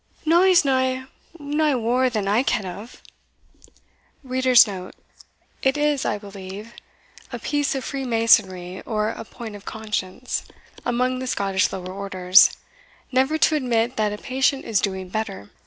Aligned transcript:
"Na, 0.25 0.41
he's 0.41 0.65
no 0.65 1.05
nae 1.39 1.75
waur 1.75 2.09
that 2.09 2.27
I 2.27 2.41
ken 2.41 2.65
of." 2.65 3.03
It 4.27 5.77
is, 5.77 6.05
I 6.07 6.17
believe, 6.17 6.73
a 7.31 7.37
piece 7.37 7.75
of 7.75 7.83
free 7.85 8.03
masonry, 8.05 8.81
or 8.81 9.09
a 9.09 9.23
point 9.23 9.55
of 9.55 9.65
conscience, 9.65 10.45
among 10.87 11.19
the 11.19 11.27
Scottish 11.27 11.71
lower 11.71 11.93
orders, 11.93 12.57
never 13.11 13.37
to 13.37 13.55
admit 13.55 13.95
that 13.97 14.11
a 14.11 14.17
patient 14.17 14.65
is 14.65 14.81
doing 14.81 15.07
better. 15.09 15.51